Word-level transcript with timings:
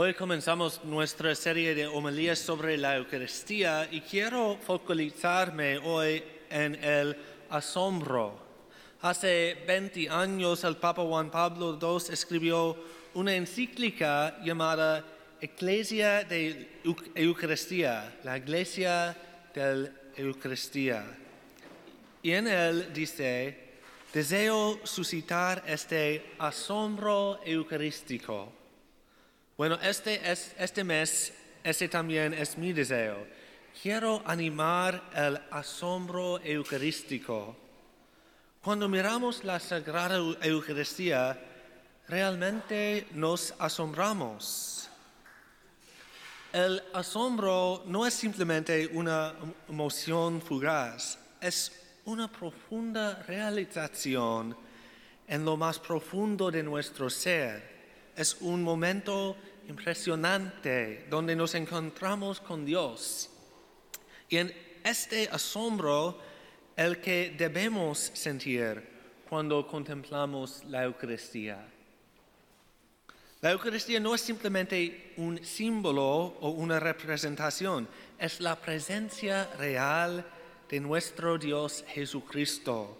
Hoy 0.00 0.14
comenzamos 0.14 0.84
nuestra 0.84 1.34
serie 1.34 1.74
de 1.74 1.88
homilías 1.88 2.38
sobre 2.38 2.76
la 2.78 2.96
Eucaristía 2.98 3.88
y 3.90 4.00
quiero 4.00 4.56
focalizarme 4.64 5.78
hoy 5.78 6.22
en 6.50 6.76
el 6.76 7.16
asombro. 7.50 8.38
Hace 9.02 9.56
20 9.66 10.08
años 10.08 10.62
el 10.62 10.76
Papa 10.76 11.02
Juan 11.02 11.32
Pablo 11.32 11.76
II 11.82 12.12
escribió 12.12 12.76
una 13.14 13.34
encíclica 13.34 14.38
llamada 14.44 15.04
Iglesia 15.40 16.22
de 16.22 16.78
Eucaristía, 17.16 18.20
la 18.22 18.38
Iglesia 18.38 19.16
de 19.52 19.74
la 19.74 19.90
Eucaristía. 20.16 21.04
Y 22.22 22.30
en 22.30 22.46
él 22.46 22.92
dice, 22.94 23.80
deseo 24.14 24.78
suscitar 24.84 25.64
este 25.66 26.34
asombro 26.38 27.40
eucarístico. 27.44 28.52
Bueno, 29.58 29.76
este, 29.82 30.30
es, 30.30 30.54
este 30.56 30.84
mes, 30.84 31.32
este 31.64 31.88
también 31.88 32.32
es 32.32 32.56
mi 32.56 32.72
deseo. 32.72 33.26
Quiero 33.82 34.22
animar 34.24 35.10
el 35.12 35.36
asombro 35.50 36.38
eucarístico. 36.44 37.56
Cuando 38.62 38.88
miramos 38.88 39.42
la 39.42 39.58
Sagrada 39.58 40.16
Eucaristía, 40.42 41.36
realmente 42.06 43.08
nos 43.14 43.52
asombramos. 43.58 44.88
El 46.52 46.80
asombro 46.92 47.82
no 47.84 48.06
es 48.06 48.14
simplemente 48.14 48.88
una 48.92 49.34
emoción 49.68 50.40
fugaz, 50.40 51.18
es 51.40 51.72
una 52.04 52.30
profunda 52.30 53.24
realización 53.26 54.56
en 55.26 55.44
lo 55.44 55.56
más 55.56 55.80
profundo 55.80 56.48
de 56.48 56.62
nuestro 56.62 57.10
ser. 57.10 57.77
Es 58.18 58.36
un 58.40 58.64
momento 58.64 59.36
impresionante 59.68 61.06
donde 61.08 61.36
nos 61.36 61.54
encontramos 61.54 62.40
con 62.40 62.66
Dios. 62.66 63.30
Y 64.28 64.38
en 64.38 64.52
este 64.82 65.28
asombro, 65.30 66.18
el 66.74 67.00
que 67.00 67.32
debemos 67.38 68.10
sentir 68.14 68.82
cuando 69.28 69.64
contemplamos 69.68 70.64
la 70.64 70.82
Eucaristía. 70.82 71.64
La 73.40 73.52
Eucaristía 73.52 74.00
no 74.00 74.16
es 74.16 74.20
simplemente 74.20 75.12
un 75.16 75.38
símbolo 75.44 76.04
o 76.40 76.50
una 76.50 76.80
representación, 76.80 77.86
es 78.18 78.40
la 78.40 78.56
presencia 78.56 79.48
real 79.58 80.26
de 80.68 80.80
nuestro 80.80 81.38
Dios 81.38 81.84
Jesucristo. 81.86 82.98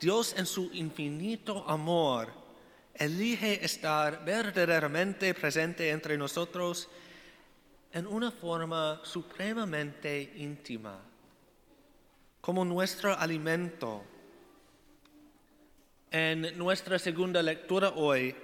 Dios 0.00 0.34
en 0.36 0.44
su 0.44 0.70
infinito 0.72 1.64
amor 1.68 2.45
elige 2.98 3.64
estar 3.64 4.24
verdaderamente 4.24 5.34
presente 5.34 5.90
entre 5.90 6.16
nosotros 6.16 6.88
en 7.92 8.06
una 8.06 8.30
forma 8.30 9.00
supremamente 9.04 10.32
íntima, 10.36 10.98
como 12.40 12.64
nuestro 12.64 13.16
alimento. 13.18 14.04
En 16.10 16.56
nuestra 16.56 16.98
segunda 16.98 17.42
lectura 17.42 17.90
hoy, 17.90 18.34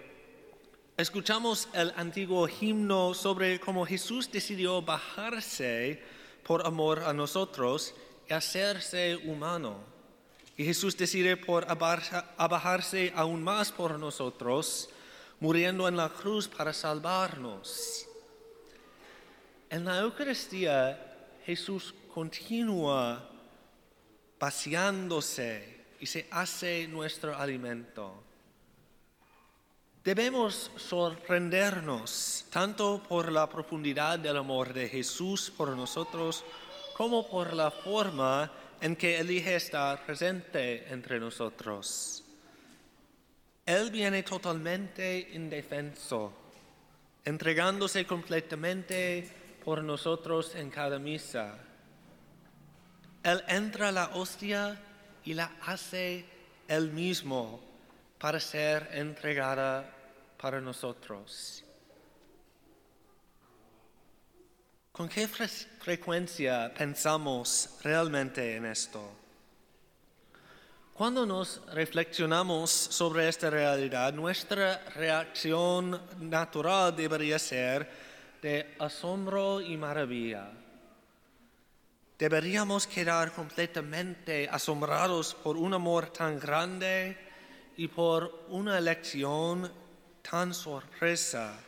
escuchamos 0.97 1.69
el 1.75 1.93
antiguo 1.97 2.49
himno 2.49 3.15
sobre 3.15 3.61
cómo 3.61 3.87
Jesús 3.87 4.31
decidió 4.31 4.83
bajarse 4.83 6.03
por 6.43 6.67
amor 6.67 7.01
a 7.01 7.13
nosotros 7.13 7.95
hacerse 8.33 9.17
humano. 9.17 9.92
Y 10.57 10.65
Jesús 10.65 10.97
decide 10.97 11.37
por 11.37 11.67
abajarse 11.69 13.13
aún 13.17 13.43
más 13.43 13.73
por 13.73 13.99
nosotros, 13.99 14.91
muriendo 15.41 15.89
en 15.89 15.97
la 15.97 16.09
cruz 16.11 16.49
para 16.49 16.73
salvarnos. 16.73 18.07
En 19.71 19.85
la 19.85 19.99
Eucaristía 19.99 21.13
Jesús 21.45 21.95
continúa 22.15 23.29
paseándose 24.39 25.87
y 25.99 26.07
se 26.07 26.27
hace 26.31 26.87
nuestro 26.89 27.37
alimento. 27.37 28.23
Debemos 30.05 30.71
sorprendernos 30.77 32.45
tanto 32.51 33.03
por 33.09 33.31
la 33.31 33.49
profundidad 33.49 34.19
del 34.19 34.37
amor 34.37 34.73
de 34.73 34.89
Jesús 34.89 35.53
por 35.57 35.69
nosotros 35.77 36.45
como 36.97 37.29
por 37.29 37.53
la 37.53 37.71
forma 37.71 38.51
en 38.83 38.97
que 38.97 39.21
elige 39.21 39.55
estar 39.55 40.05
presente 40.05 40.93
entre 40.93 41.21
nosotros. 41.21 42.25
Él 43.65 43.93
viene 43.93 44.25
totalmente 44.25 45.31
indefenso, 45.35 46.33
entregándose 47.25 48.05
completamente 48.05 49.31
por 49.65 49.85
nosotros 49.85 50.57
en 50.57 50.69
cada 50.69 50.99
misa. 50.99 51.59
Él 53.23 53.45
entra 53.47 53.91
a 53.91 53.93
la 53.93 54.11
hostia 54.15 54.77
y 55.25 55.35
la 55.35 55.53
hace 55.65 56.25
él 56.67 56.91
mismo 56.91 57.61
para 58.19 58.41
ser 58.41 58.89
entregada 58.95 59.89
para 60.37 60.61
nosotros. 60.61 61.62
¿Con 64.93 65.09
qué 65.09 65.27
frecuencia 65.27 66.71
pensamos 66.77 67.79
realmente 67.83 68.57
en 68.57 68.67
esto? 68.67 69.01
Cuando 70.93 71.25
nos 71.25 71.63
reflexionamos 71.73 72.71
sobre 72.71 73.27
esta 73.27 73.49
realidad, 73.49 74.13
nuestra 74.13 74.85
reacción 74.95 75.99
natural 76.21 76.95
debería 76.95 77.39
ser 77.39 77.89
de 78.43 78.75
asombro 78.79 79.63
y 79.63 79.79
maravilla. 79.79 80.51
Deberíamos 82.19 82.87
quedar 82.87 83.33
completamente 83.33 84.47
asombrados 84.47 85.35
por 85.35 85.57
un 85.57 85.73
amor 85.73 86.13
tan 86.13 86.39
grande 86.39 87.17
y 87.79 87.89
por 87.89 88.45
una 88.51 88.77
elección 88.77 89.73
tan 90.21 90.53
sorpresa 90.53 91.59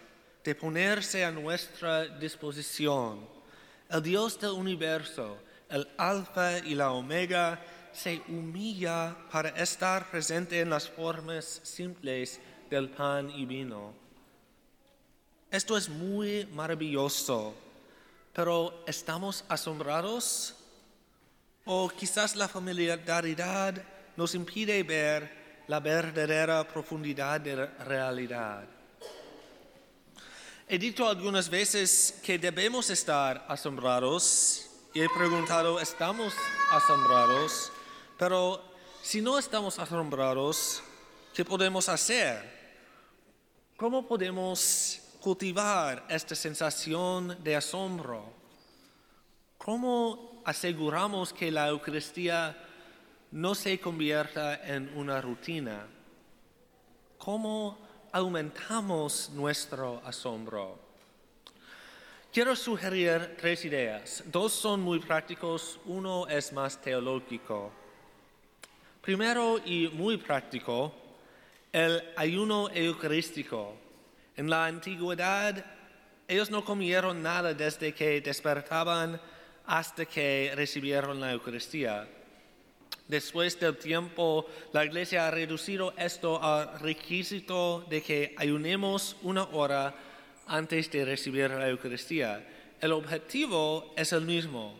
de 0.44 0.54
ponerse 0.54 1.24
a 1.24 1.30
nuestra 1.30 2.06
disposición. 2.06 3.26
El 3.88 4.02
Dios 4.02 4.38
del 4.38 4.50
universo, 4.50 5.38
el 5.70 5.88
alfa 5.96 6.58
y 6.58 6.74
la 6.74 6.92
omega, 6.92 7.60
se 7.92 8.20
humilla 8.28 9.16
para 9.30 9.50
estar 9.50 10.10
presente 10.10 10.60
en 10.60 10.68
las 10.68 10.88
formas 10.88 11.60
simples 11.62 12.40
del 12.68 12.90
pan 12.90 13.30
y 13.30 13.46
vino. 13.46 13.94
Esto 15.50 15.76
es 15.76 15.88
muy 15.88 16.46
maravilloso, 16.52 17.54
pero 18.34 18.82
¿estamos 18.86 19.44
asombrados? 19.48 20.56
¿O 21.64 21.88
quizás 21.88 22.36
la 22.36 22.48
familiaridad 22.48 23.80
nos 24.16 24.34
impide 24.34 24.82
ver 24.82 25.62
la 25.68 25.80
verdadera 25.80 26.66
profundidad 26.66 27.40
de 27.40 27.56
la 27.56 27.66
realidad? 27.84 28.64
He 30.74 30.78
dicho 30.78 31.08
algunas 31.08 31.48
veces 31.48 32.20
que 32.20 32.36
debemos 32.36 32.90
estar 32.90 33.46
asombrados 33.48 34.66
y 34.92 35.02
he 35.02 35.08
preguntado, 35.08 35.78
¿estamos 35.78 36.34
asombrados? 36.72 37.70
Pero 38.18 38.60
si 39.00 39.22
no 39.22 39.38
estamos 39.38 39.78
asombrados, 39.78 40.82
¿qué 41.32 41.44
podemos 41.44 41.88
hacer? 41.88 42.42
¿Cómo 43.76 44.08
podemos 44.08 45.00
cultivar 45.20 46.06
esta 46.08 46.34
sensación 46.34 47.38
de 47.44 47.54
asombro? 47.54 48.32
¿Cómo 49.56 50.42
aseguramos 50.44 51.32
que 51.32 51.52
la 51.52 51.68
Eucaristía 51.68 52.58
no 53.30 53.54
se 53.54 53.78
convierta 53.78 54.56
en 54.66 54.92
una 54.98 55.20
rutina? 55.20 55.86
¿Cómo 57.16 57.78
aumentamos 58.14 59.28
nuestro 59.34 60.00
asombro. 60.04 60.78
Quiero 62.32 62.54
sugerir 62.54 63.36
tres 63.36 63.64
ideas. 63.64 64.22
Dos 64.26 64.52
son 64.52 64.80
muy 64.82 65.00
prácticos, 65.00 65.80
uno 65.84 66.28
es 66.28 66.52
más 66.52 66.80
teológico. 66.80 67.72
Primero 69.00 69.58
y 69.64 69.88
muy 69.88 70.16
práctico, 70.16 70.94
el 71.72 72.04
ayuno 72.14 72.70
eucarístico. 72.70 73.74
En 74.36 74.48
la 74.48 74.66
antigüedad, 74.66 75.64
ellos 76.28 76.52
no 76.52 76.64
comieron 76.64 77.20
nada 77.20 77.52
desde 77.52 77.92
que 77.92 78.20
despertaban 78.20 79.20
hasta 79.66 80.06
que 80.06 80.52
recibieron 80.54 81.18
la 81.18 81.32
Eucaristía. 81.32 82.06
Después 83.08 83.60
del 83.60 83.76
tiempo, 83.76 84.46
la 84.72 84.84
iglesia 84.84 85.28
ha 85.28 85.30
reducido 85.30 85.92
esto 85.98 86.42
al 86.42 86.80
requisito 86.80 87.84
de 87.90 88.02
que 88.02 88.34
ayunemos 88.38 89.16
una 89.22 89.44
hora 89.44 89.94
antes 90.46 90.90
de 90.90 91.04
recibir 91.04 91.50
la 91.50 91.68
Eucaristía. 91.68 92.46
El 92.80 92.92
objetivo 92.92 93.92
es 93.96 94.12
el 94.12 94.22
mismo. 94.22 94.74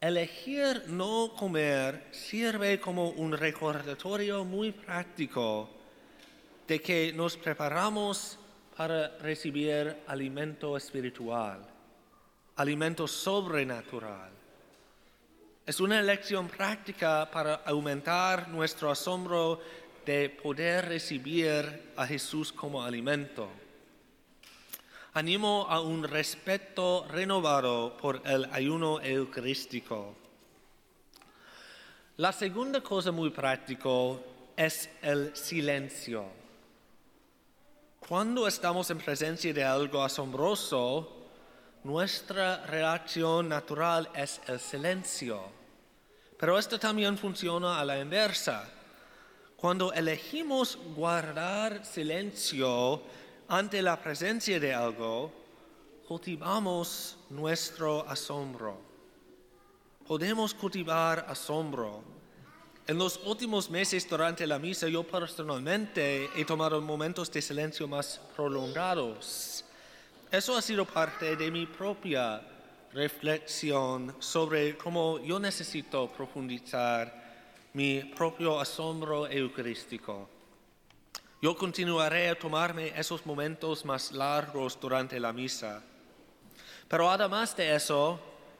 Elegir 0.00 0.84
no 0.88 1.32
comer 1.36 2.08
sirve 2.12 2.78
como 2.78 3.10
un 3.10 3.32
recordatorio 3.32 4.44
muy 4.44 4.70
práctico 4.70 5.70
de 6.68 6.80
que 6.80 7.12
nos 7.12 7.36
preparamos 7.36 8.38
para 8.76 9.16
recibir 9.18 9.96
alimento 10.06 10.76
espiritual, 10.76 11.60
alimento 12.56 13.08
sobrenatural. 13.08 14.43
Es 15.66 15.80
una 15.80 16.02
lección 16.02 16.46
práctica 16.48 17.30
para 17.30 17.54
aumentar 17.64 18.50
nuestro 18.50 18.90
asombro 18.90 19.62
de 20.04 20.28
poder 20.28 20.84
recibir 20.90 21.92
a 21.96 22.06
Jesús 22.06 22.52
como 22.52 22.82
alimento. 22.82 23.48
Animo 25.14 25.66
a 25.70 25.80
un 25.80 26.04
respeto 26.04 27.06
renovado 27.08 27.96
por 27.96 28.20
el 28.26 28.44
ayuno 28.52 29.00
eucarístico. 29.00 30.14
La 32.18 32.32
segunda 32.32 32.82
cosa 32.82 33.10
muy 33.10 33.30
práctica 33.30 33.88
es 34.54 34.90
el 35.00 35.34
silencio. 35.34 36.26
Cuando 38.06 38.46
estamos 38.46 38.90
en 38.90 38.98
presencia 38.98 39.54
de 39.54 39.64
algo 39.64 40.02
asombroso, 40.02 41.13
nuestra 41.84 42.64
reacción 42.66 43.48
natural 43.48 44.08
es 44.14 44.40
el 44.48 44.58
silencio. 44.58 45.42
Pero 46.38 46.58
esto 46.58 46.78
también 46.78 47.16
funciona 47.16 47.78
a 47.78 47.84
la 47.84 48.00
inversa. 48.00 48.68
Cuando 49.56 49.92
elegimos 49.92 50.78
guardar 50.96 51.84
silencio 51.84 53.02
ante 53.48 53.82
la 53.82 54.00
presencia 54.00 54.58
de 54.58 54.74
algo, 54.74 55.32
cultivamos 56.08 57.18
nuestro 57.30 58.08
asombro. 58.08 58.78
Podemos 60.06 60.52
cultivar 60.54 61.26
asombro. 61.28 62.02
En 62.86 62.98
los 62.98 63.18
últimos 63.24 63.70
meses 63.70 64.08
durante 64.08 64.46
la 64.46 64.58
misa 64.58 64.88
yo 64.88 65.02
personalmente 65.02 66.28
he 66.36 66.44
tomado 66.44 66.80
momentos 66.82 67.30
de 67.30 67.40
silencio 67.40 67.88
más 67.88 68.20
prolongados. 68.36 69.64
Eso 70.34 70.56
ha 70.56 70.62
sido 70.62 70.84
parte 70.84 71.36
de 71.36 71.48
mi 71.48 71.64
propia 71.64 72.42
reflexión 72.92 74.16
sobre 74.18 74.76
cómo 74.76 75.20
yo 75.20 75.38
necesito 75.38 76.08
profundizar 76.08 77.68
mi 77.72 78.00
propio 78.00 78.58
asombro 78.58 79.28
eucarístico. 79.28 80.28
Yo 81.40 81.56
continuaré 81.56 82.30
a 82.30 82.34
tomarme 82.36 82.92
esos 82.98 83.24
momentos 83.24 83.84
más 83.84 84.10
largos 84.10 84.76
durante 84.80 85.20
la 85.20 85.32
misa. 85.32 85.84
Pero 86.88 87.08
además 87.08 87.56
de 87.56 87.72
eso, 87.72 88.18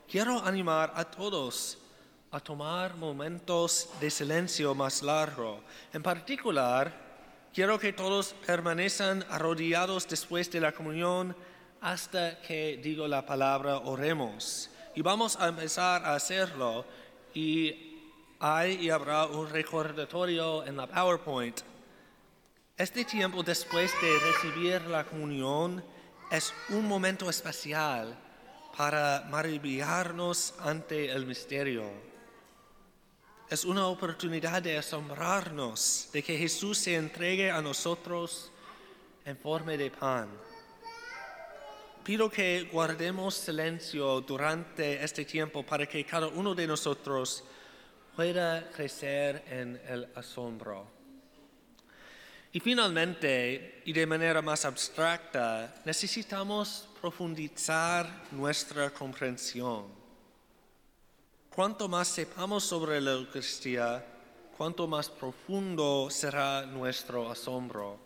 quiero 0.09 0.45
animar 0.45 0.93
a 0.95 1.05
todos 1.05 1.79
a 2.31 2.39
tomar 2.39 2.95
momentos 2.95 3.89
de 4.01 4.13
silencio 4.13 4.77
más 4.77 5.03
largo. 5.03 5.61
En 5.93 6.05
particular, 6.05 6.93
quiero 7.53 7.81
que 7.81 7.93
todos 7.93 8.33
permanezcan 8.47 9.27
arrodillados 9.29 10.07
después 10.07 10.49
de 10.53 10.61
la 10.61 10.71
comunión 10.71 11.35
hasta 11.85 12.41
que 12.41 12.81
digo 12.83 13.07
la 13.07 13.27
palabra 13.27 13.77
oremos. 13.77 14.71
Y 14.95 15.03
vamos 15.03 15.37
a 15.37 15.49
empezar 15.49 16.03
a 16.03 16.15
hacerlo 16.15 16.87
y 17.35 18.01
hay 18.41 18.87
y 18.87 18.89
habrá 18.89 19.27
un 19.27 19.51
recordatorio 19.51 20.65
en 20.65 20.79
la 20.79 20.87
PowerPoint. 20.87 21.61
Este 22.79 23.05
tiempo 23.05 23.43
después 23.43 23.93
de 24.01 24.19
recibir 24.19 24.81
la 24.87 25.05
comunión 25.05 25.85
es 26.31 26.55
un 26.71 26.89
momento 26.89 27.29
especial 27.29 28.17
para 28.79 29.27
maravillarnos 29.29 30.55
ante 30.61 31.11
el 31.13 31.27
misterio. 31.27 31.85
Es 33.51 33.67
una 33.67 33.89
oportunidad 33.89 34.63
de 34.63 34.79
asombrarnos 34.79 36.09
de 36.15 36.23
que 36.23 36.39
Jesús 36.39 36.79
se 36.79 36.95
entregue 36.95 37.51
a 37.51 37.61
nosotros 37.61 38.51
en 39.27 39.37
forma 39.37 39.73
de 39.73 39.91
pan 39.91 40.31
pido 42.05 42.31
que 42.31 42.69
guardemos 42.71 43.35
silencio 43.35 44.21
durante 44.21 45.03
este 45.03 45.25
tiempo 45.25 45.65
para 45.65 45.87
que 45.87 46.05
cada 46.05 46.29
uno 46.29 46.55
de 46.55 46.67
nosotros 46.67 47.43
pueda 48.15 48.71
crecer 48.71 49.43
en 49.49 49.81
el 49.89 50.09
asombro. 50.15 50.87
Y 52.53 52.61
finalmente, 52.61 53.83
y 53.87 53.93
de 53.93 54.07
manera 54.07 54.43
más 54.43 54.67
abstracta, 54.67 55.75
necesitamos 55.87 56.89
profundizar 57.01 58.27
nuestra 58.31 58.91
comprensión. 58.91 59.87
Cuanto 61.49 61.89
más 61.89 62.07
sepamos 62.07 62.65
sobre 62.65 63.01
la 63.01 63.13
Eucaristía, 63.13 64.05
cuanto 64.57 64.87
más 64.87 65.09
profundo 65.09 66.09
será 66.11 66.67
nuestro 66.67 67.31
asombro. 67.31 68.04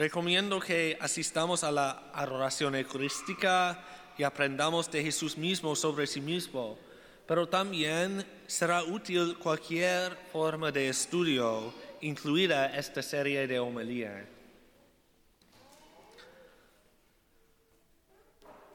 Recomiendo 0.00 0.58
que 0.60 0.96
asistamos 0.98 1.62
a 1.62 1.70
la 1.70 2.10
adoración 2.14 2.74
eucarística 2.74 3.84
y 4.16 4.22
aprendamos 4.22 4.90
de 4.90 5.02
Jesús 5.02 5.36
mismo 5.36 5.76
sobre 5.76 6.06
sí 6.06 6.22
mismo, 6.22 6.78
pero 7.26 7.46
también 7.46 8.24
será 8.46 8.82
útil 8.82 9.36
cualquier 9.36 10.16
forma 10.32 10.72
de 10.72 10.88
estudio, 10.88 11.74
incluida 12.00 12.74
esta 12.74 13.02
serie 13.02 13.46
de 13.46 13.58
homilía. 13.58 14.26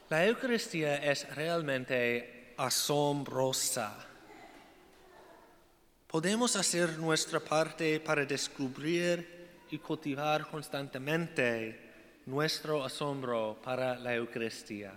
La 0.09 0.27
Eucaristía 0.27 0.97
es 1.11 1.27
realmente 1.35 2.53
asombrosa. 2.55 3.97
Podemos 6.05 6.55
hacer 6.55 6.99
nuestra 6.99 7.39
parte 7.39 7.99
para 7.99 8.23
descubrir 8.27 9.34
y 9.75 9.79
cultivar 9.79 10.47
constantemente 10.47 12.21
nuestro 12.25 12.83
asombro 12.83 13.59
para 13.61 13.99
la 13.99 14.15
Eucaristía. 14.15 14.93